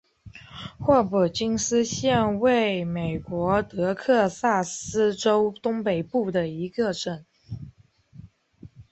[0.79, 7.23] 霍普金斯县位美国德克萨斯州东北部的一个县。